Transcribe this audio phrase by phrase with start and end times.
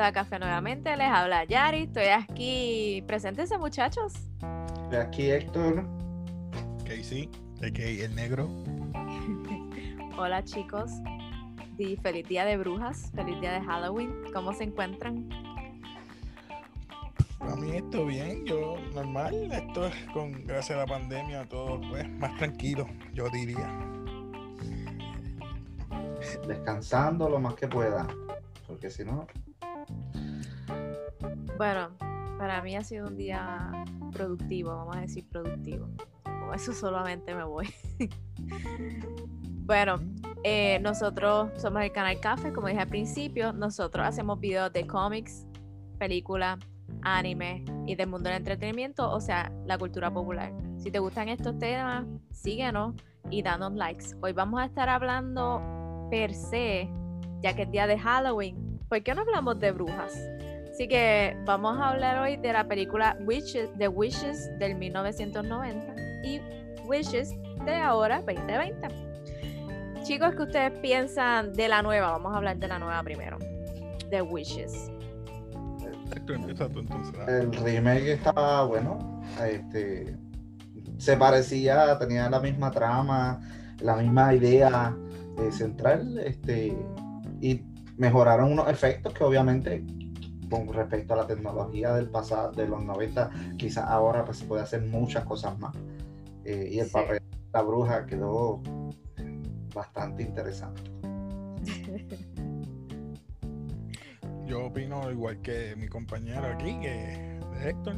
[0.00, 0.96] bienvenidos a Café nuevamente.
[0.96, 1.82] Les habla Yari.
[1.82, 3.04] Estoy aquí.
[3.06, 4.14] Preséntense, muchachos.
[4.90, 5.86] De aquí Héctor.
[6.84, 7.28] Casey,
[7.60, 8.48] de que el negro.
[10.18, 10.90] Hola, chicos.
[11.76, 14.14] Y feliz día de brujas, feliz día de Halloween.
[14.32, 15.28] ¿Cómo se encuentran?
[17.40, 22.08] A mí esto bien, yo normal, esto es con gracias a la pandemia todo pues
[22.18, 23.68] más tranquilo, yo diría.
[26.46, 28.06] Descansando lo más que pueda,
[28.66, 29.26] porque si no,
[31.60, 31.90] Bueno,
[32.38, 33.70] para mí ha sido un día
[34.12, 35.90] productivo, vamos a decir productivo.
[36.54, 37.68] Eso solamente me voy.
[39.66, 39.96] bueno,
[40.42, 43.52] eh, nosotros somos el canal Café, como dije al principio.
[43.52, 45.46] Nosotros hacemos videos de cómics,
[45.98, 46.58] películas,
[47.02, 50.54] anime y del mundo del entretenimiento, o sea, la cultura popular.
[50.78, 52.94] Si te gustan estos temas, síguenos
[53.28, 54.06] y danos likes.
[54.22, 55.60] Hoy vamos a estar hablando
[56.10, 56.88] per se,
[57.42, 58.80] ya que es día de Halloween.
[58.88, 60.18] ¿Por qué no hablamos de brujas?
[60.80, 66.40] Así que vamos a hablar hoy de la película Witches, The Wishes del 1990 y
[66.86, 67.34] Wishes
[67.66, 68.88] de ahora, 2020.
[70.04, 72.12] Chicos, ¿qué ustedes piensan de la nueva?
[72.12, 73.36] Vamos a hablar de la nueva primero.
[74.08, 74.90] The Wishes.
[76.16, 77.14] Héctor, empieza tú entonces.
[77.28, 79.20] el remake estaba bueno.
[79.46, 80.16] Este,
[80.96, 83.38] se parecía, tenía la misma trama,
[83.80, 84.96] la misma idea
[85.40, 86.18] eh, central.
[86.20, 86.74] Este,
[87.42, 87.62] y
[87.98, 89.84] mejoraron unos efectos que obviamente
[90.50, 94.62] con respecto a la tecnología del pasado, de los 90, quizás ahora pues se puede
[94.62, 95.74] hacer muchas cosas más.
[96.44, 96.92] Eh, y el Sí.
[96.92, 98.60] papel de la bruja quedó
[99.74, 100.82] bastante interesante.
[104.46, 107.94] Yo opino igual que mi compañero aquí, que Héctor.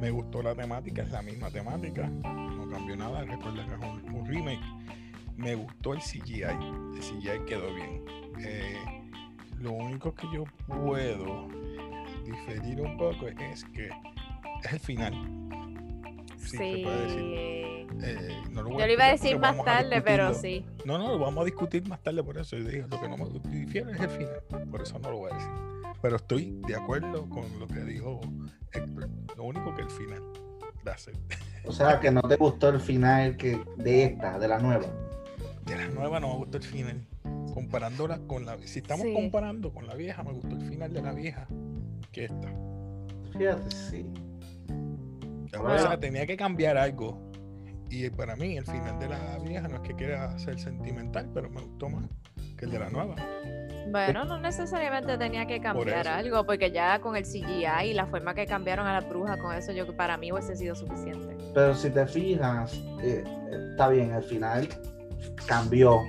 [0.00, 4.14] Me gustó la temática, es la misma temática, no cambió nada, recuerda que es un,
[4.14, 4.60] un remake.
[5.36, 8.04] Me gustó el CGI, el CGI quedó bien.
[8.38, 8.76] Eh,
[9.58, 11.48] lo único que yo puedo
[12.26, 13.90] diferir un poco es que
[14.64, 15.14] es el final.
[16.38, 17.20] Sí, se puede decir.
[17.20, 17.76] Sí.
[18.02, 20.64] Eh, no lo voy Yo lo iba a decir más tarde, pero sí.
[20.84, 22.56] No, no, lo vamos a discutir más tarde por eso.
[22.56, 24.66] Yo dije, lo que no me difiere es el final.
[24.70, 25.50] Por eso no lo voy a decir.
[26.02, 28.20] Pero estoy de acuerdo con lo que dijo
[28.72, 29.08] Héctor.
[29.36, 30.22] Lo único que el final.
[30.84, 31.16] Gracias.
[31.64, 34.86] O sea, que no te gustó el final que, de esta, de la nueva.
[35.64, 37.06] De la nueva no me gustó el final.
[37.52, 38.56] Comparándola con la.
[38.58, 39.12] Si estamos Sí.
[39.14, 41.48] comparando con la vieja, me gustó el final de la vieja
[42.16, 42.48] que esta.
[43.38, 44.06] Fíjate, sí.
[45.56, 45.78] O Bueno.
[45.78, 47.30] sea, tenía que cambiar algo.
[47.90, 51.50] Y para mí, el final de la vieja no es que quiera ser sentimental, pero
[51.50, 52.04] me gustó más
[52.56, 53.14] que el de la nueva.
[53.90, 58.34] Bueno, no necesariamente tenía que cambiar algo, porque ya con el CGI y la forma
[58.34, 61.36] que cambiaron a la bruja, con eso yo para mí hubiese sido suficiente.
[61.54, 63.22] Pero si te fijas, eh,
[63.70, 64.68] está bien, al final
[65.46, 66.00] cambió.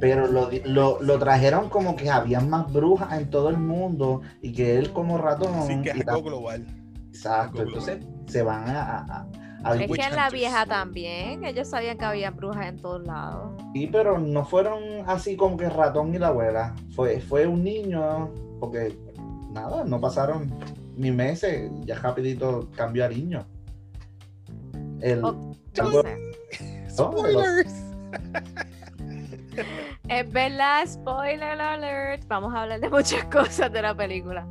[0.00, 4.20] Pero lo, di- lo, lo trajeron como que había más brujas en todo el mundo
[4.42, 5.66] y que él como ratón.
[5.66, 6.66] Sí, que es algo global.
[7.08, 9.26] Exacto, algo entonces se van a...
[9.64, 13.60] a- Es que en la vieja también, ellos sabían que había brujas en todos lados.
[13.74, 16.76] Sí, pero no fueron así como que ratón y la abuela.
[16.94, 18.96] Fue, fue un niño, porque
[19.50, 20.54] nada, no pasaron
[20.96, 23.44] ni meses, ya rapidito cambió a niño.
[25.00, 25.52] El, Oh,
[26.02, 26.88] sé.
[26.88, 27.72] Spoilers.
[30.08, 32.26] Es verdad, spoiler alert.
[32.28, 34.46] Vamos a hablar de muchas cosas de la película.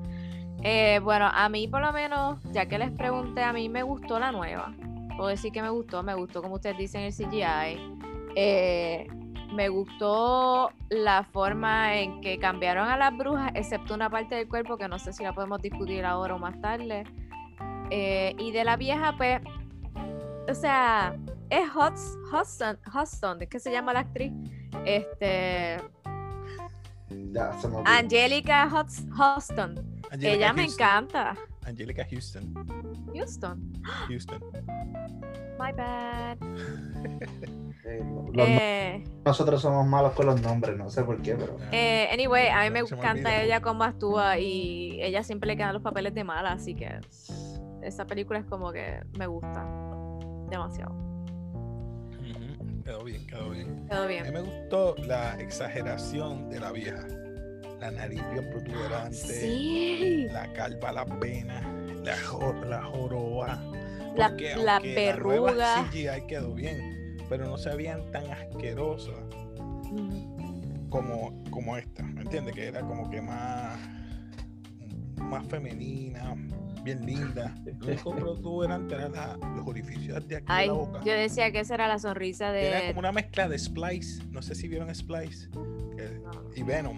[0.61, 4.19] Eh, bueno, a mí por lo menos, ya que les pregunté, a mí me gustó
[4.19, 4.71] la nueva.
[5.15, 7.97] Puedo decir que me gustó, me gustó como ustedes dicen el CGI.
[8.35, 9.07] Eh,
[9.51, 14.77] me gustó la forma en que cambiaron a las brujas, excepto una parte del cuerpo
[14.77, 17.03] que no sé si la podemos discutir ahora o más tarde.
[17.89, 19.41] Eh, y de la vieja, pues,
[20.47, 21.15] o sea,
[21.49, 24.31] es Hudson, Hudson, Hudson, que se llama la actriz.
[24.85, 25.77] Este,
[27.69, 27.91] me olvidó.
[30.11, 30.85] Angelica Ella me Houston.
[30.85, 31.35] encanta.
[31.65, 32.53] Angelica Houston.
[33.13, 33.73] Houston.
[34.07, 34.41] Houston.
[35.59, 36.37] My bad.
[37.89, 38.03] Eh,
[38.35, 41.55] Eh, nosotros somos malos con los nombres, no sé por qué, pero...
[41.71, 45.71] eh, anyway, a mí me me encanta ella cómo actúa y ella siempre le quedan
[45.73, 46.99] los papeles de mala, así que
[47.81, 49.65] esa película es como que me gusta
[50.49, 51.06] demasiado.
[52.87, 53.85] Quedó bien, quedó bien.
[53.89, 57.05] Quedó A mí me gustó la exageración de la vieja.
[57.81, 59.13] La nariz bien protuberante.
[59.17, 60.27] Sí.
[60.31, 61.61] La calva, la pena.
[62.05, 63.61] La, jo- la joroba.
[64.15, 65.89] La- Porque la aunque nueva verruga.
[65.91, 69.15] CGI quedó bien, pero no se veían tan asquerosas
[69.91, 72.03] Mm, como, como esta.
[72.03, 72.55] ¿Me entiendes?
[72.55, 73.77] Que era como que más,
[75.17, 76.35] más femenina,
[76.93, 77.53] bien linda.
[77.79, 81.01] Lo único protuberante era la- los orificios de aquí de Ay, la boca.
[81.03, 82.87] yo decía que esa era la sonrisa Era de.
[82.89, 84.23] como una mezcla de Splice.
[84.31, 85.49] No sé si vieron Splice.
[85.97, 86.21] que-
[86.55, 86.97] y Venom.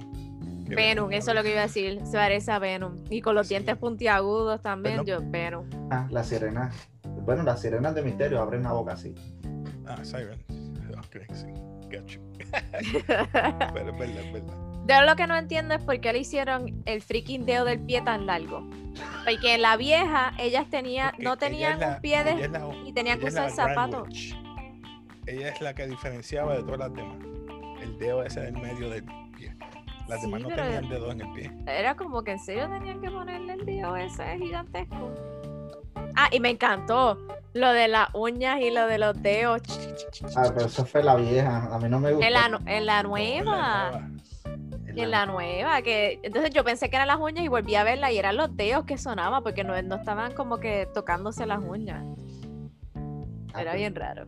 [0.68, 2.00] Venom, eso es lo que iba a decir.
[2.06, 2.98] Se parece a Venom.
[3.10, 3.56] Y con los Sí.
[3.56, 5.66] dientes puntiagudos también, Pero- yo, Venom.
[5.90, 6.76] Ah, las sirenas.
[7.26, 9.16] Bueno, las sirenas de misterio abren la boca así.
[9.88, 10.40] Ah, Siren.
[11.00, 11.48] Ok, sí.
[11.92, 12.22] Got you.
[13.74, 14.69] Pero es verdad, es verdad.
[14.90, 18.02] Yo lo que no entiendo es por qué le hicieron el freaking dedo del pie
[18.02, 18.68] tan largo.
[19.24, 22.48] Porque en la vieja, ellas tenía, Porque no ella tenían la- un pie de...
[22.50, 24.08] la- y tenían que usar la zapatos.
[24.08, 24.36] Witch.
[25.28, 27.18] Ella es la que diferenciaba de todas las demás.
[27.82, 29.04] El dedo ese del medio del
[29.38, 29.56] pie.
[30.08, 31.52] Las Sí, demás no tenían dedos en el pie.
[31.68, 35.14] Era como que en serio tenían que ponerle el dedo ese gigantesco.
[36.16, 37.18] Ah, y me encantó
[37.54, 39.62] lo de las uñas y lo de los dedos.
[40.36, 41.70] Ah, pero eso fue la vieja.
[41.74, 42.26] A mí no me gustó.
[42.26, 43.92] En la, en la No, nueva.
[43.94, 44.20] en
[45.00, 47.84] Y en la nueva, que entonces yo pensé que eran las uñas y volví a
[47.84, 51.60] verla y eran los dedos que sonaban porque no, no estaban como que tocándose las
[51.64, 52.04] uñas.
[53.54, 54.26] Ah, Era pues, bien raro.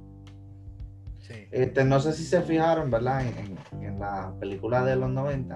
[1.19, 1.47] Sí.
[1.51, 3.21] Este, no sé si se fijaron, ¿verdad?
[3.25, 5.56] En, en- en la película de los 90.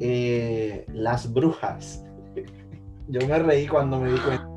[0.00, 2.04] eh, las brujas.
[3.08, 4.48] Yo me reí cuando me di cuenta.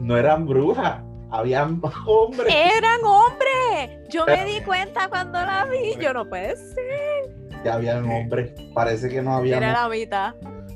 [0.00, 2.54] No eran brujas, habían hombres.
[2.54, 4.08] ¡Eran hombres!
[4.08, 5.96] Yo me di cuenta cuando la vi.
[6.00, 7.37] Yo no puede ser.
[7.64, 8.52] Ya habían hombres.
[8.74, 9.56] Parece que no había.
[9.58, 10.34] Era la mitad.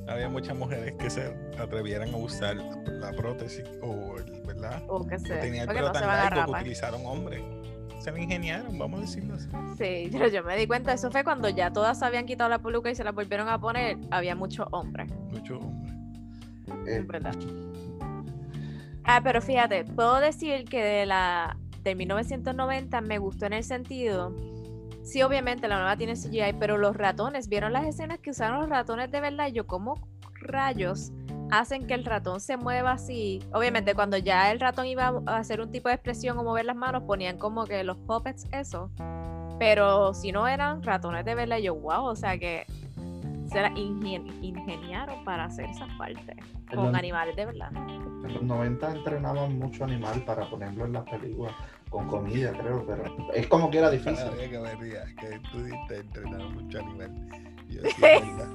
[0.09, 4.83] Había muchas mujeres que se atrevieran a usar la prótesis o el, ¿verdad?
[4.89, 5.37] O que sé.
[5.37, 7.41] tenía el pelo no se tan largo que utilizaron hombres.
[8.01, 9.49] Se lo ingeniaron, vamos a decirlo así.
[9.79, 10.93] Sí, pero yo me di cuenta.
[10.93, 13.61] Eso fue cuando ya todas se habían quitado la peluca y se la volvieron a
[13.61, 13.97] poner.
[14.11, 15.09] Había muchos hombres.
[15.31, 15.95] Muchos hombres.
[16.87, 17.35] Eh, Es verdad.
[19.05, 24.35] Ah, pero fíjate, puedo decir que de la de 1990 me gustó en el sentido.
[25.03, 28.69] Sí, obviamente la nueva tiene CGI, pero los ratones, ¿vieron las escenas que usaron los
[28.69, 29.49] ratones de verdad?
[29.49, 31.11] Yo, ¿cómo rayos
[31.51, 33.41] hacen que el ratón se mueva así?
[33.53, 36.77] Obviamente, cuando ya el ratón iba a hacer un tipo de expresión o mover las
[36.77, 38.91] manos, ponían como que los puppets, eso.
[39.59, 42.65] Pero si no eran ratones de verdad, yo, wow, o sea que
[43.53, 46.37] se la ingen- ingeniaron para hacer esas partes
[46.75, 47.71] con animales de verdad.
[47.75, 51.55] En los 90 entrenaban mucho animal para ponerlo en las películas.
[51.91, 53.05] Con comida, creo, pero
[53.35, 54.15] es como que era difícil.
[54.17, 57.11] Cada vez que me ría, que tú dijiste entrenar mucho animal.
[57.69, 58.49] Yo decía, "Es verdad.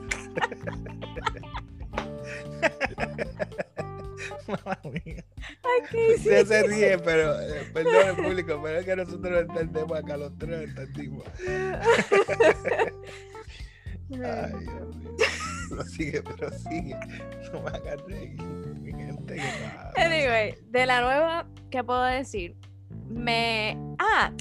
[4.48, 5.24] Mamma mía.
[5.64, 9.98] Ay, ¿qué Usted se ríe, pero eh, perdón el público, pero es que nosotros entendemos
[9.98, 11.24] acá los tres entendimos.
[14.26, 15.12] Ay, Dios mío.
[15.72, 16.96] No sigue, pero sigue.
[17.54, 18.42] No me hagas reír.
[18.82, 19.92] Mi gente, ¿qué pasa?
[19.98, 22.56] Anyway, de la nueva, ¿qué puedo decir?
[23.10, 23.78] Me.
[24.00, 24.32] Ah,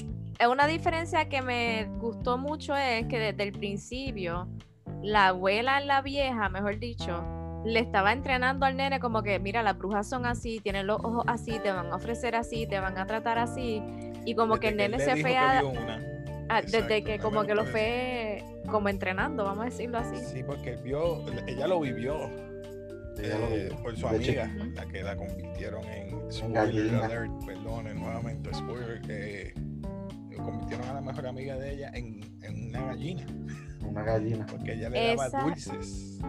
[0.49, 4.47] una diferencia que me gustó mucho es que desde el principio,
[5.01, 7.23] la abuela la vieja, mejor dicho,
[7.65, 11.23] le estaba entrenando al nene como que, mira, las brujas son así, tienen los ojos
[11.27, 13.81] así, te van a ofrecer así, te van a tratar así.
[14.25, 16.01] Y como que el nene le se fue que a- una.
[16.49, 20.17] A- desde que como que lo fue como entrenando, vamos a decirlo así.
[20.17, 22.29] Sí, porque vio, ella lo vivió
[23.17, 23.81] Ella lo eh, vivió.
[23.83, 27.05] por su amiga, la que la convirtieron en spoiler gallina.
[27.05, 29.53] alert, perdonen nuevamente, spoiler, eh,
[30.37, 33.25] convirtieron a la mejor amiga de ella en, en una gallina,
[33.83, 34.45] Una gallina.
[34.45, 36.19] porque ella le daba dulces.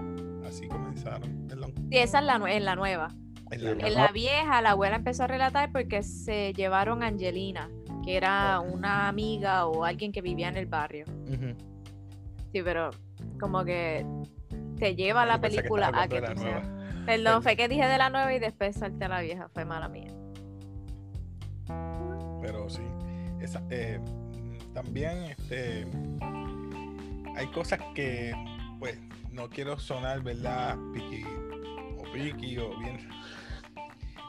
[0.46, 1.74] Así comenzaron, perdón.
[1.90, 3.14] Sí, esa es la, nue- en la nueva.
[3.50, 7.70] En la En la vieja, la abuela empezó a relatar porque se llevaron a Angelina,
[8.08, 11.04] que era una amiga o alguien que vivía en el barrio.
[12.52, 12.88] Sí, pero
[13.38, 14.06] como que
[14.78, 16.66] te lleva la que película estaba a que tú seas.
[17.04, 19.90] Perdón, fue que dije de la nueva y después salté a la vieja, fue mala
[19.90, 20.10] mía.
[22.40, 22.80] pero sí.
[23.42, 24.00] Esa, eh,
[24.72, 25.86] también este,
[27.36, 28.32] hay cosas que,
[28.78, 28.98] pues,
[29.32, 30.78] no quiero sonar, ¿verdad?
[30.94, 31.26] Piqui
[31.98, 33.06] o piqui o bien.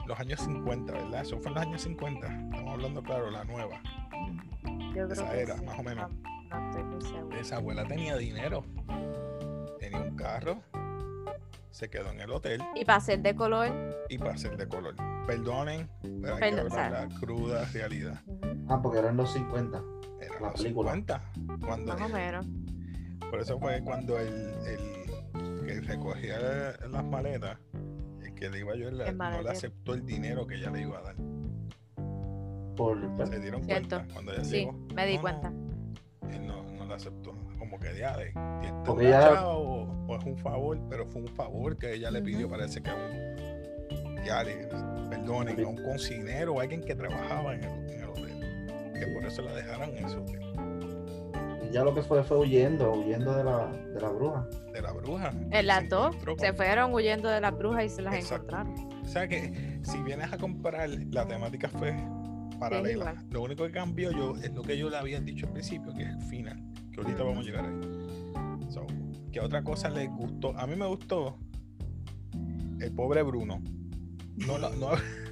[0.09, 1.21] Los años 50, ¿verdad?
[1.21, 2.27] Eso fue en los años 50.
[2.27, 3.79] Estamos hablando, claro, la nueva.
[4.95, 6.11] Yo creo Esa que era, sí, más o menos.
[6.49, 7.39] No, no estoy muy segura.
[7.39, 8.65] Esa abuela tenía dinero.
[9.79, 10.63] Tenía un carro.
[11.69, 13.71] Se quedó en el hotel Y para ser de color,
[14.09, 14.95] y para ser de color.
[15.27, 18.19] Perdonen, pero hay Perdón, que hablar la cruda realidad.
[18.67, 19.79] Ah, porque eran los 50.
[20.21, 20.93] Era la los película.
[20.93, 21.21] 50.
[21.63, 22.47] Cuando, más o menos.
[23.29, 26.39] Por eso fue cuando el, el que recogía
[26.89, 27.59] las maletas,
[28.39, 31.01] que le iba a ayudar, no le aceptó el dinero que ella le iba a
[31.01, 31.15] dar.
[32.75, 33.97] Por, Se dieron Cierto.
[33.97, 34.73] cuenta cuando ella Sí, llegó.
[34.95, 35.49] me di No, cuenta.
[35.49, 37.33] No, él no, no le aceptó.
[37.59, 38.31] Como que ya de,
[38.61, 42.21] ¿tienes Porque ella- o, o es un favor, pero fue un favor que ella le
[42.21, 42.55] pidió, Ujú.
[42.55, 44.67] parece que a un, ya le,
[45.09, 48.93] perdonen, a un cocinero o alguien que trabajaba en el, en el hotel.
[48.97, 50.39] Que por eso la dejaron en ese hotel.
[51.71, 54.47] Ya lo que fue fue huyendo, huyendo de la, de la bruja.
[54.73, 55.31] De la bruja.
[55.51, 58.55] En las Se dos se fueron huyendo de las brujas y se las Exacto.
[58.55, 59.03] encontraron.
[59.03, 61.95] O sea que si vienes a comparar, la temática fue
[62.59, 63.23] paralela.
[63.29, 66.03] lo único que cambió yo es lo que yo le había dicho al principio, que
[66.03, 66.63] es el final.
[66.91, 68.69] Que ahorita vamos a llegar ahí.
[68.69, 68.85] So,
[69.31, 70.57] ¿Qué otra cosa les gustó?
[70.57, 71.37] A mí me gustó
[72.79, 73.61] el pobre Bruno.
[74.37, 74.69] No, no,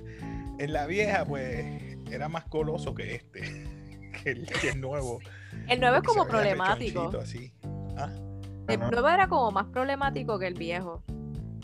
[0.59, 3.41] en la vieja, pues, era más coloso que este,
[4.23, 5.19] que el, que el nuevo.
[5.67, 7.11] El nuevo es como problemático.
[7.21, 7.51] así.
[7.97, 8.09] Ah,
[8.67, 11.03] El nuevo era como más problemático que el viejo.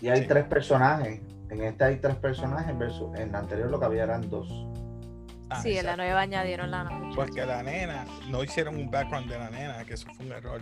[0.02, 0.28] Y hay Sí.
[0.28, 1.22] tres personajes.
[1.50, 4.48] En este hay tres personajes versus en la anterior lo que había eran dos.
[5.50, 7.16] ah, sí, en la nueva añadieron la muchacha.
[7.16, 10.62] Porque la nena, no hicieron un background de la nena, que eso fue un error.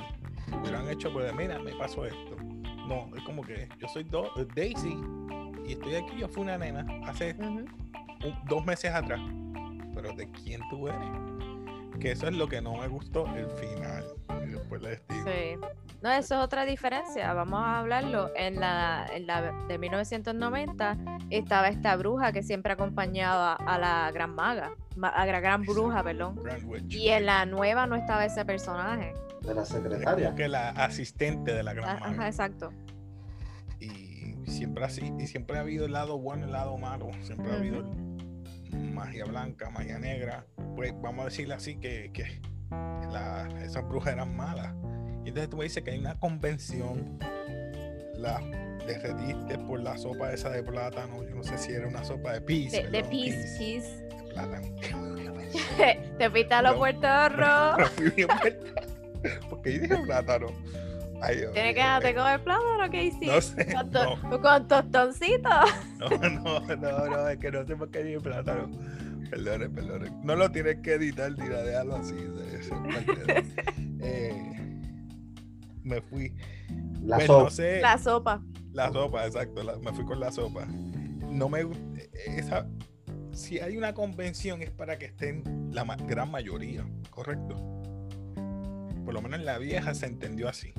[0.60, 2.36] Hubieran hecho, pues, mira, me pasó esto.
[2.88, 4.98] No, es como que yo soy Do- Daisy
[5.66, 7.70] y estoy aquí, yo fui una nena hace un-
[8.50, 9.22] dos meses atrás.
[9.96, 11.00] Pero ¿de quién tú eres?
[12.02, 14.04] Que eso es lo que no me gustó el final.
[14.46, 15.24] Y después les digo.
[15.26, 15.68] Sí.
[16.02, 17.32] No, eso es otra diferencia.
[17.34, 18.32] Vamos a hablarlo.
[18.36, 20.98] En la, en la de 1990
[21.30, 26.02] estaba esta bruja que siempre acompañaba a la gran maga, ma- a la gran bruja,
[26.04, 26.40] perdón.
[26.90, 29.14] Y en la nueva no estaba ese personaje.
[29.42, 30.26] De la Es secretaria.
[30.26, 32.28] como que la asistente de la Ah, gran Ajá, maga.
[32.28, 32.72] exacto.
[33.80, 37.10] Y siempre así, y siempre ha habido el lado bueno y el lado malo.
[37.22, 38.11] Siempre ha habido el-
[38.78, 40.46] magia blanca, magia negra.
[40.76, 42.42] Pues vamos a decirle así que, que
[43.12, 44.74] la- esas brujas eran malas.
[45.24, 47.20] Y entonces tú me dices que hay una convención,
[48.16, 48.40] la
[48.88, 51.24] derretiste por la sopa esa de plátano.
[51.24, 52.72] Yo no sé si era una sopa de pis.
[52.72, 54.08] De, de pis, peace.
[54.34, 54.68] plátano.
[56.18, 56.78] Te fuiste a los No.
[56.80, 57.78] Puerto Rico.
[57.78, 58.82] Me fui bien vuelta,
[59.50, 60.48] Porque yo dije plátano.
[61.22, 63.26] Ay, Dios Tienes que dejarte eh, comer plátano, ¿qué hiciste?
[63.28, 63.66] No sé.
[63.74, 65.50] Con, No, to- con tostoncito.
[66.00, 68.70] no, no, no, no, es que no sé por qué dije plátano.
[69.30, 70.12] Perdone, perdone.
[70.24, 72.16] No lo tienes que editar ni nada, déjalo así.
[72.16, 73.46] de-
[74.02, 74.80] eh,
[75.84, 76.34] me fui.
[77.04, 77.44] La Pues, sopa.
[77.44, 77.82] no sé.
[77.82, 78.42] La sopa.
[78.74, 79.64] La sopa, exacto.
[79.64, 80.66] la- me fui con la sopa.
[80.66, 81.84] No me gusta.
[82.26, 82.68] Esa,
[83.32, 87.56] si hay una convención es para que estén la gran mayoría, ¿correcto?
[89.06, 90.74] Por lo menos en la vieja se entendió así.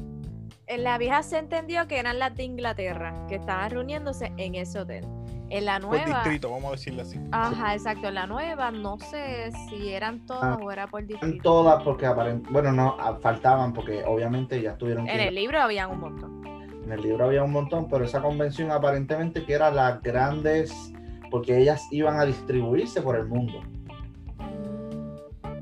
[0.72, 4.78] En la vieja se entendió que eran las de Inglaterra, que estaban reuniéndose en ese
[4.78, 5.06] hotel.
[5.50, 6.06] En la Por nueva.
[6.06, 7.20] distrito, vamos a decirlo así.
[7.30, 8.08] Ajá, exacto.
[8.08, 11.42] En la nueva no sé si eran todas Ah, o era por distrito.
[11.42, 15.90] todas porque aparent bueno no faltaban porque obviamente ya estuvieron En que- el libro habían
[15.90, 16.42] un montón.
[16.86, 20.72] en el libro había un montón pero esa convención aparentemente que era las grandes
[21.30, 23.60] porque ellas iban a distribuirse por el mundo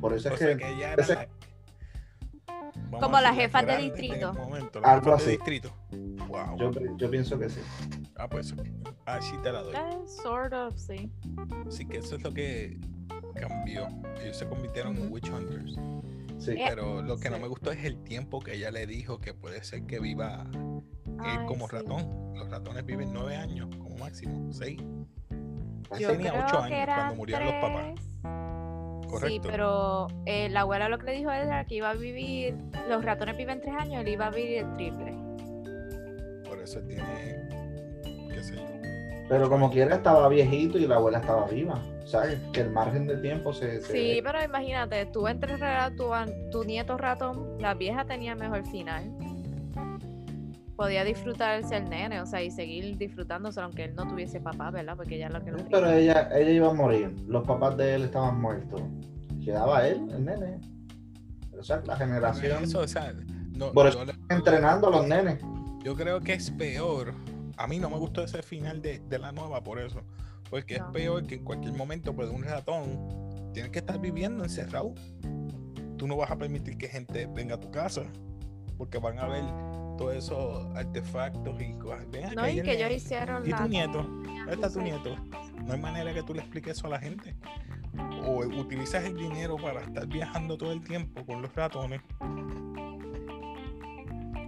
[0.01, 1.29] por eso O es sea que, era
[3.01, 4.33] Como las jefas de distrito.
[4.35, 5.31] momento, las Algo jefas de así.
[5.37, 5.73] distrito.
[6.29, 6.57] Wow.
[6.59, 7.61] yo, yo pienso que sí
[8.17, 8.55] Ah, pues
[9.07, 9.75] así te la doy.
[9.75, 11.11] Eh, sort of, sí.
[11.67, 12.79] Así que eso es lo que
[13.35, 13.89] cambió.
[14.23, 15.75] Ellos se convirtieron en witch hunters.
[16.39, 19.19] sí Eh, Pero lo que no me gustó es el tiempo que ella le dijo
[19.19, 20.83] que puede ser que viva él
[21.21, 21.77] Ay, como sí.
[21.77, 22.33] ratón.
[22.35, 24.81] Los ratones viven nueve años como máximo, seis.
[25.99, 28.01] Yo tenía creo ocho que años eran cuando murieron los papás.
[29.19, 32.55] Sí, pero eh, la abuela lo que le dijo era que iba a vivir,
[32.89, 35.15] los ratones viven tres años, él iba a vivir el triple.
[36.49, 37.49] Por eso tiene,
[38.33, 38.63] qué sé yo.
[39.29, 43.17] pero como quiera estaba viejito y la abuela estaba viva sabes que el margen de
[43.19, 45.57] tiempo se, se- Sí, pero imagínate, tú entre
[45.97, 49.13] tu, an- tu nieto ratón, la vieja tenía mejor final.
[50.81, 54.97] Podía disfrutarse el nene, o sea, y seguir disfrutándose aunque él no tuviese papá, ¿verdad?
[54.97, 57.77] Porque ella es lo que lo Sí, pero ella ella iba a morir los papás
[57.77, 58.81] de él estaban muertos
[59.45, 60.59] quedaba él el nene
[61.59, 63.13] o sea la generación Eso, o sea,
[63.53, 65.39] no, Por le- entrenando a los nenes
[65.85, 67.13] yo creo que es peor.
[67.59, 70.01] A mí no me gustó ese final de, de la nueva por eso.
[70.49, 70.93] Porque es No.
[70.93, 74.95] peor que en cualquier momento, pues un ratón, tienes que estar viviendo encerrado.
[75.99, 78.03] Tú no vas a permitir que gente venga a tu casa.
[78.79, 79.45] Porque van a ver
[80.01, 82.07] todos esos artefactos y cosas.
[82.35, 83.59] No, y que ellos hicieron ¿Y la...
[83.59, 84.03] tu nieto?
[84.03, 85.15] ¿Dónde está tu nieto?
[85.67, 87.37] No hay manera que tú le expliques eso a la gente.
[88.25, 92.01] O utilizas el dinero para estar viajando todo el tiempo con los ratones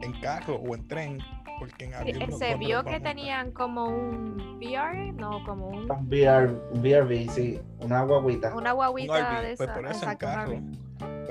[0.01, 1.19] en carro o en tren.
[1.59, 5.89] Porque en avión no- se ¿dónde vio que tenían como un VR, no, como un,
[5.91, 8.55] Un VR, un VRV, sí, una guaguita.
[8.57, 9.75] una guaguita Un RV, de pues esa.
[9.75, 10.61] por eso en exacto, carro.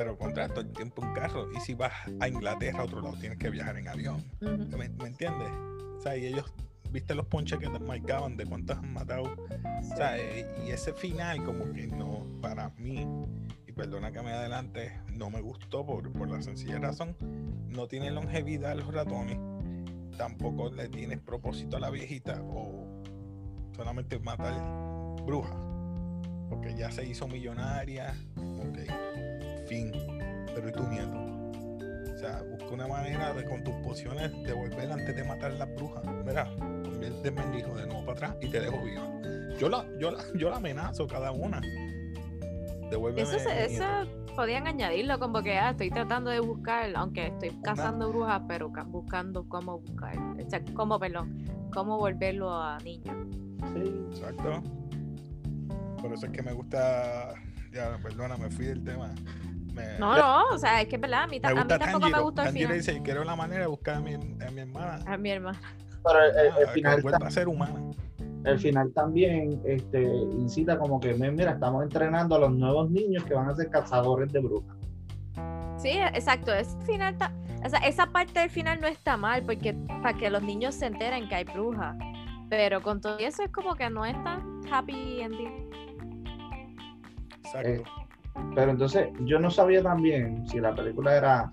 [0.02, 1.48] Pero contra todo el tiempo en carro.
[1.56, 4.26] Y si vas a Inglaterra a otro lado, tienes que viajar en avión.
[4.42, 4.76] Ujú.
[4.76, 5.50] ¿Me, me entiendes?
[5.96, 6.52] O sea, y ellos,
[6.92, 9.24] viste los ponches que te marcaban de cuántos han matado.
[9.24, 13.06] O sea, eh, y ese final como que no, para mí,
[13.68, 17.16] y perdona que me adelante, no me gustó por, por la sencilla razón,
[17.70, 19.38] no tiene longevidad los ratones,
[20.18, 22.88] tampoco le tienes propósito a la viejita o
[23.76, 24.56] solamente matar
[25.28, 25.54] brujas,
[26.50, 29.41] porque ya se hizo millonaria, ok,
[29.72, 29.90] fin,
[30.54, 31.18] pero ¿y tu nieto?
[32.14, 35.76] O sea, busca una manera de con tus pociones devolver antes de matar a las
[35.76, 36.04] brujas.
[36.26, 36.46] Mira,
[36.84, 39.08] conviérteme en hijo de nuevo para atrás y te dejo viva.
[39.58, 41.62] Yo la, yo la, yo la amenazo cada una.
[42.90, 43.22] Devuélveme.
[43.30, 43.86] Eso, se- eso
[44.36, 48.84] podían añadirlo como que ah, estoy tratando de buscar, aunque estoy cazando brujas, pero ca-
[48.84, 53.26] buscando cómo buscar, o sea, cómo, perdón, cómo volverlo a niño.
[53.74, 54.06] Sí.
[54.12, 54.62] Exacto.
[56.02, 57.34] Por eso es que me gusta.
[57.72, 59.10] Ya, perdona, me fui del tema.
[59.74, 62.00] Me, No, no, o sea, es que es verdad, a mí, a mí gusta tampoco
[62.06, 62.24] me Tanjiro.
[62.24, 62.78] gustó el Tanjiro final.
[62.86, 64.18] dice: Quiero la manera de buscar a mi, a
[64.52, 65.00] mi hermana.
[65.06, 65.60] A mi hermana.
[66.04, 67.80] Pero el, el- el Ah, final que vuelva a ser humana.
[68.44, 73.34] el final también este, incita como que, mira, estamos entrenando a los nuevos niños que
[73.36, 74.76] van a ser cazadores de brujas.
[75.78, 77.32] Sí, exacto, ese final ta-
[77.64, 80.88] o sea, esa parte del final no está mal, porque para que los niños se
[80.88, 81.96] enteren que hay brujas.
[82.50, 85.70] Pero con todo eso es como que no es tan happy ending.
[87.44, 87.70] Exacto.
[87.70, 87.84] Eh,
[88.56, 91.52] Pero entonces yo no sabía también si la película era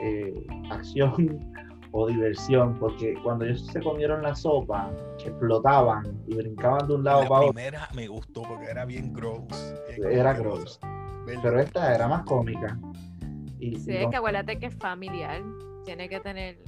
[0.00, 1.40] eh, acción
[1.92, 4.90] o diversión, porque cuando ellos se comieron la sopa,
[5.24, 7.52] explotaban y brincaban de un lado la para otro.
[7.54, 9.74] primera me gustó porque era bien gross.
[9.96, 10.78] bien Era gross.
[11.26, 12.78] Ver- Pero esta era más cómica.
[13.58, 15.42] Y, Sí, y es que acuérdate que es familiar,
[15.84, 16.58] tiene que tener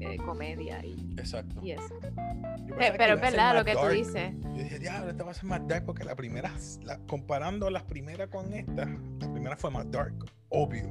[0.00, 1.60] eh, comedia y, Exacto.
[1.62, 1.94] y eso.
[2.00, 4.32] Pensaba Pero es verdad lo que tú dices.
[4.42, 6.50] Yo dije, diablo, esta va a ser más dark porque la primera,
[6.82, 10.14] la- comparando las primeras con esta, la primera fue más dark,
[10.48, 10.88] obvio.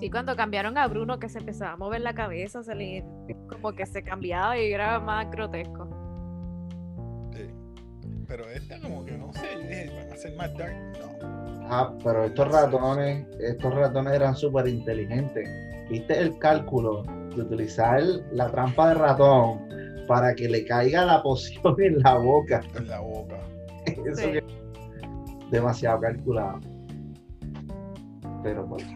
[0.00, 3.04] Sí, cuando cambiaron a Bruno que se empezaba a mover la cabeza, se le
[3.48, 5.88] como que se cambiaba y era más grotesco.
[7.32, 7.48] Sí.
[8.26, 10.74] Pero esta como que no sé, yo dije, van a ser más dark.
[10.98, 11.44] No.
[11.66, 15.48] Ah, pero estos ratones, estos ratones eran súper inteligentes.
[15.88, 17.04] ¿Viste el cálculo
[17.36, 18.00] de utilizar
[18.32, 19.60] la trampa de ratón
[20.06, 22.60] para que le caiga la poción en la boca?
[22.76, 23.38] En la boca.
[23.86, 24.32] Eso Sí.
[24.32, 24.44] que-
[25.50, 26.60] demasiado calculado.
[28.42, 28.88] Pero bueno,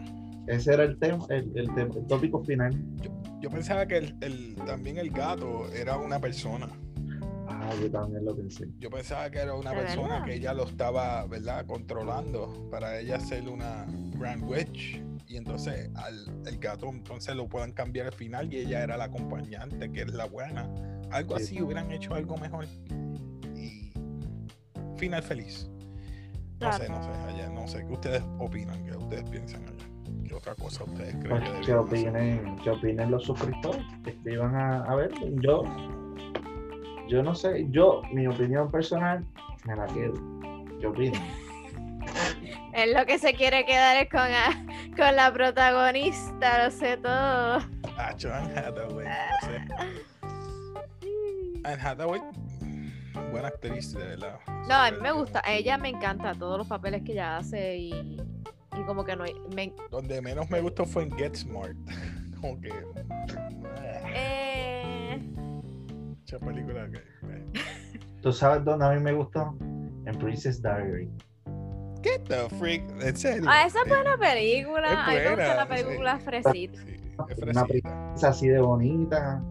[0.47, 2.75] ese era el tema, el, el tema- el tópico final.
[3.41, 6.67] Yo pensaba que el, el- también el gato era una persona.
[7.69, 8.67] Ah, yo también lo pensé.
[8.79, 10.25] Yo pensaba que era una ¿De persona verdad?
[10.25, 11.65] que ella lo estaba, ¿verdad?
[11.65, 13.85] Controlando para ella ser una
[14.17, 15.01] Grand Witch.
[15.27, 19.03] Y entonces al el gato entonces lo puedan cambiar al final y ella era la
[19.05, 20.67] acompañante, que es la buena.
[21.11, 21.43] Algo Sí.
[21.43, 22.65] así, hubieran hecho algo mejor.
[23.55, 23.91] Y
[24.97, 25.69] final feliz.
[26.59, 27.85] No sé, no sé, allá, no sé.
[27.85, 28.83] ¿Qué ustedes opinan?
[28.85, 29.85] ¿Qué ustedes piensan allá?
[30.27, 33.81] ¿Qué otra cosa ustedes creen Pues, que opinen, ¿Qué opinen los suscriptores?
[34.03, 35.11] Que a, a ver.
[35.41, 35.63] Yo,
[37.09, 39.25] yo no sé, yo, mi opinión personal,
[39.65, 40.13] me la quedo.
[40.79, 41.21] ¿Qué opinan?
[42.73, 47.57] Él lo que se quiere quedar es con, a- con la protagonista, lo sé todo.
[47.97, 49.67] Ah, Anne Hathaway, no sé.
[51.63, 52.21] Anne Hathaway,
[53.31, 54.39] buena actriz, de verdad.
[54.67, 57.75] No, a mí me gusta, a ella me encanta todos los papeles que ella hace
[57.77, 57.91] y,
[58.77, 61.75] y como que no hay- me, Donde menos me gustó fue en Get Smart.
[62.39, 62.69] Como que.
[62.69, 64.28] eh,
[66.31, 67.99] Mucha película que.
[68.21, 69.55] ¿Tú sabes dónde a mí me gustó?
[70.05, 71.09] En Princess Diary.
[72.03, 72.83] Get the freak.
[73.01, 73.45] En serio.
[73.47, 75.07] Ah, esa es buena película.
[75.11, 75.83] Es buena, la sí.
[75.83, 76.81] película fresita.
[76.85, 76.97] Sí,
[77.29, 77.65] es Una.
[78.15, 79.41] Es así de bonita.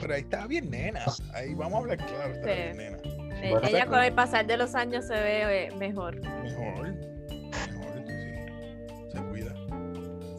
[0.00, 1.04] Pero ahí estaba bien nena.
[1.32, 2.40] Ahí vamos a hablar claro, Sí.
[2.44, 2.98] bien nena.
[3.50, 6.20] Bueno, ella con el pasar de los años se ve eh, mejor.
[6.20, 6.92] Mejor.
[6.92, 9.12] Mejor, sí.
[9.12, 9.54] Se cuida.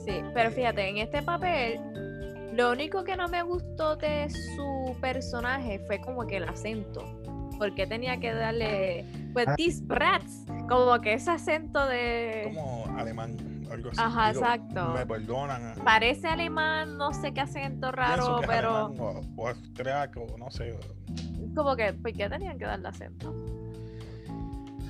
[0.05, 1.79] Sí, pero fíjate, en este papel,
[2.55, 7.03] lo único que no me gustó de su personaje fue como que el acento.
[7.57, 9.55] Porque tenía que darle, pues, Ah.
[9.55, 12.51] these brats, como que ese acento de...
[12.53, 13.37] Como alemán,
[13.71, 14.01] algo así.
[14.01, 14.93] Ajá, Digo, exacto.
[14.93, 15.73] Me perdonan.
[15.85, 18.99] Parece alemán, no sé qué acento raro, que es pero alemán
[19.37, 20.77] O, o austriaco, no sé.
[21.55, 23.33] como que, ¿por qué tenían que darle acento?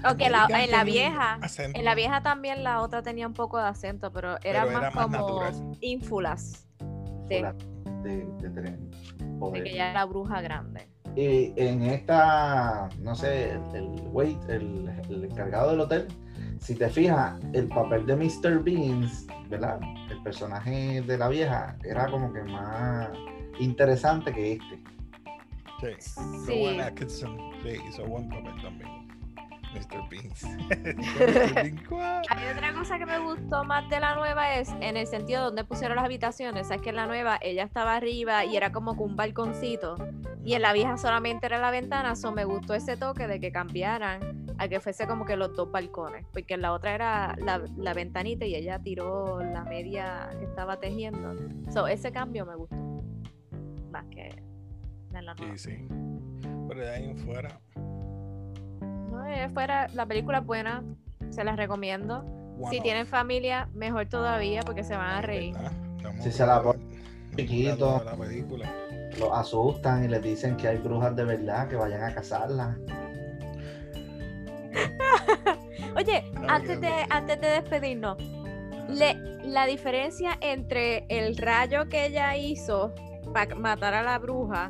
[0.03, 3.57] Aunque la, American en la vieja, en la vieja también la otra tenía un poco
[3.57, 5.77] de acento, pero era Pero más era más como natural.
[5.81, 6.64] ínfulas
[7.27, 7.53] de,
[8.03, 8.77] de, de de
[9.39, 9.63] poder.
[9.63, 10.87] que ella era bruja grande.
[11.15, 16.07] Y en esta, no sé, el, el wait, el, el encargado del hotel,
[16.59, 18.63] si te fijas, el papel de Mr.
[18.63, 19.79] Beans, ¿verdad?
[20.09, 23.09] El personaje de la vieja era como que más
[23.59, 24.83] interesante que este.
[25.79, 26.11] Sí.
[26.45, 26.65] Sí.
[26.65, 29.04] Rowan Atkinson sí, hizo buen papel también.
[29.75, 30.09] Mr.
[30.09, 30.43] Beans.
[32.29, 35.63] Hay otra cosa que me gustó más de la nueva es en el sentido donde
[35.63, 36.71] pusieron las habitaciones.
[36.71, 39.97] Es que en la nueva ella estaba arriba y era como que un balconcito.
[40.43, 42.15] Y en la vieja solamente era la ventana.
[42.15, 45.71] So me gustó ese toque de que cambiaran a que fuese como que los dos
[45.71, 46.25] balcones.
[46.31, 50.79] Porque en la otra era la, la ventanita y ella tiró la media que estaba
[50.79, 51.35] tejiendo.
[51.71, 52.75] So ese cambio me gustó.
[53.91, 54.29] Más que
[55.13, 55.57] en la nueva.
[55.57, 55.87] Sí, sí.
[56.67, 57.59] Pero de ahí en fuera.
[59.27, 60.83] Eh, fuera, la película es buena.
[61.29, 62.19] Se las recomiendo.
[62.59, 62.83] one Si off.
[62.83, 65.55] tienen familia, mejor todavía porque se van a reír.
[66.21, 68.01] Si se la hablando- pon- estamos chiquito.
[68.05, 68.71] La película.
[69.19, 72.77] Los asustan y les dicen que hay brujas de verdad, que vayan a cazarlas.
[75.95, 78.17] Oye, antes de, antes de despedirnos,
[78.89, 82.93] le- la diferencia entre el rayo que ella hizo
[83.33, 84.67] para matar a la bruja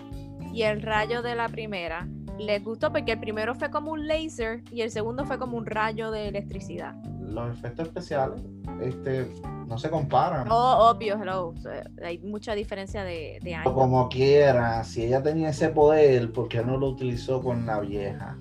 [0.54, 2.08] y el rayo de la primera,
[2.40, 5.66] les gustó porque el primero fue como un laser y el segundo fue como un
[5.66, 6.96] rayo de electricidad.
[7.22, 8.42] Los efectos especiales
[8.82, 9.32] este,
[9.68, 10.48] no se comparan.
[10.50, 11.48] Oh, obvio, hello.
[11.50, 13.74] o sea, Hay mucha diferencia de, de años.
[13.74, 18.38] como quiera, si ella tenía ese poder, ¿por qué no lo utilizó con la vieja?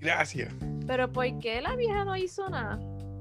[0.00, 0.52] Gracias.
[0.86, 2.78] Pero ¿por qué la vieja no hizo nada?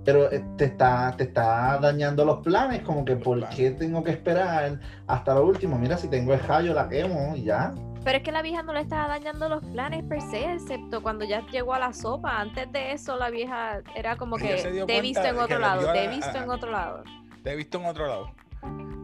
[0.08, 3.58] Pero eh, te está, te está dañando los planes, como que Los ¿por planes.
[3.58, 5.78] qué tengo que esperar hasta lo último?
[5.78, 7.74] Mira, si tengo el rayo, la quemo y ya.
[8.06, 11.26] Pero es que la vieja no le estaba dañando los planes per se, excepto cuando
[11.26, 12.40] ya llegó a la sopa.
[12.40, 14.56] Antes de eso, la vieja era como que
[14.88, 17.04] te he visto en otro lado, te he la- visto en otro lado.
[17.44, 18.32] Te he visto en otro lado.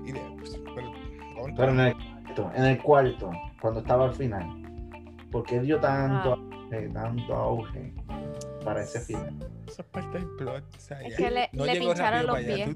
[0.05, 0.57] Y de, pues,
[1.57, 4.47] pero, en el cuarto, en el cuarto, cuando estaba al final,
[5.33, 6.55] ¿por qué dio tanto, Ah.
[6.71, 7.93] auge, tanto auge
[8.63, 9.37] para ese final?
[9.67, 10.63] Esa es parte del plot.
[10.75, 12.69] o sea, Es ya que le- no le pincharon los pies.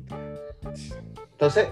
[1.32, 1.70] Entonces,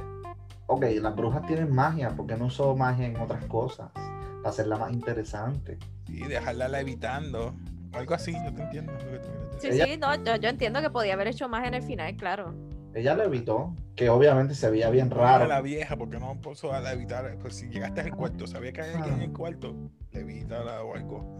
[0.68, 3.90] ok, las brujas tienen magia, ¿por qué no usó magia en otras cosas?
[3.94, 5.78] Para hacerla más interesante.
[6.08, 7.56] Sí, dejarla levitando.
[7.94, 9.22] Algo así, yo te entiendo lo que
[9.60, 9.68] Sí.
[9.70, 12.54] Ella- sí, no, yo, yo entiendo que podía haber hecho más en el final, claro.
[12.94, 15.48] Ella le evitó, que obviamente se veía bien raro.
[15.48, 17.38] la vieja, porque no puso a levitar.
[17.40, 19.76] Pues si llegaste al cuarto, sabía que hay alguien en el cuarto,
[20.12, 21.38] levítala o algo.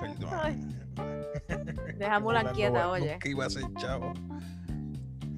[0.00, 0.74] Perdón.
[1.98, 3.12] Deja Mulan quieta, oye.
[3.12, 4.12] Nunca iba a ser chavo.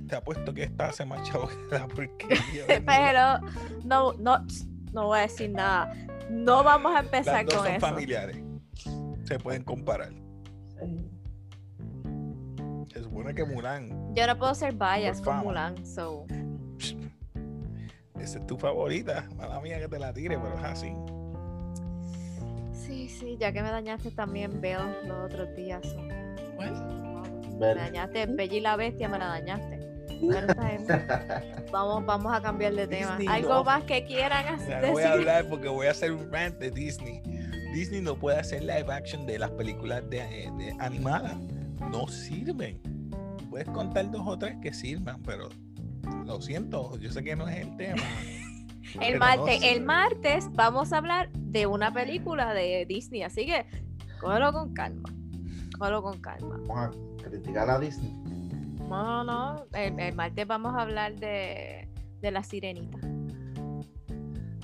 [0.09, 2.65] Te apuesto que esta hace más chavo que la porquería.
[2.85, 3.41] Pero
[3.85, 4.45] no, no,
[4.93, 5.93] no voy a decir nada.
[6.31, 7.87] No vamos a empezar Las dos con son eso.
[7.87, 8.43] familiares.
[9.25, 10.13] Se pueden comparar.
[12.93, 15.43] Se supone que Mulan, Yo no puedo ser bias con fama.
[15.45, 16.27] Mulan, so.
[18.21, 19.27] esa es tu favorita.
[19.37, 20.93] Mala mía que te la tire, pero es así.
[22.73, 25.81] Sí, sí, ya que me dañaste también veo los otros días.
[25.87, 25.97] so.
[26.57, 29.72] Bueno, Me dañaste, Bella y la Bestia me la dañaste.
[31.73, 33.17] Vamos, vamos a cambiar de tema.
[33.17, 33.65] Disney Algo no.
[33.65, 34.83] más que quieran hacer.
[34.83, 37.23] no voy a hablar porque voy a hacer un rant de Disney.
[37.73, 41.37] Disney no puede hacer live action de las películas de, eh, de animadas.
[41.91, 42.81] No sirven.
[43.49, 45.49] Puedes contar dos o tres que sirvan, pero
[46.27, 48.03] lo siento, yo sé que no es el tema.
[49.01, 53.65] El no martes, el martes vamos a hablar de una película de Disney, así que
[54.21, 55.09] cógelo con calma.
[55.79, 56.61] Cógelo con calma.
[56.67, 58.22] Vamos a criticar a Disney.
[58.93, 59.65] No, no, no.
[59.75, 61.89] El, el martes vamos a hablar de,
[62.21, 62.99] de la sirenita.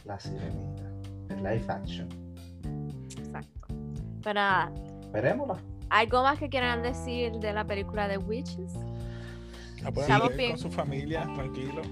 [0.05, 0.83] La sirenita.
[1.31, 2.09] El live action.
[3.19, 3.67] Exacto.
[4.23, 4.73] Pero nada,
[5.13, 5.57] Veremosla.
[5.91, 8.75] ¿algo más que quieran decir de la película de Witches?
[9.83, 10.51] La pueden Estamos ver bien.
[10.51, 11.83] con su familia, tranquilo.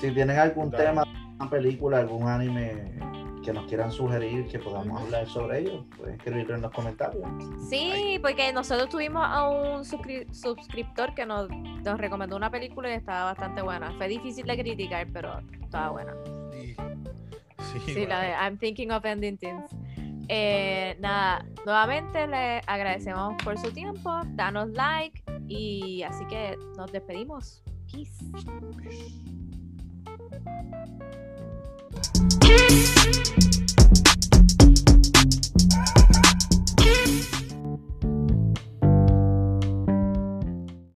[0.00, 0.84] Si tienen algún Dale.
[0.84, 1.04] tema,
[1.40, 2.92] una película, algún anime
[3.50, 7.28] que nos quieran sugerir que podamos hablar sobre ellos, pueden escribirlo en los comentarios.
[7.68, 12.92] Sí, porque nosotros tuvimos a un suscri- suscriptor que nos, nos recomendó una película y
[12.92, 13.90] estaba bastante buena.
[13.96, 16.14] Fue difícil de criticar, pero estaba buena.
[16.52, 16.76] Sí,
[17.86, 19.68] sí, Sí, la de I'm thinking of ending things.
[20.28, 27.64] Eh, nada, nuevamente le agradecemos por su tiempo, danos like y así que nos despedimos.
[27.90, 28.24] Peace.
[28.78, 29.20] Peace.
[32.20, 32.60] Thank.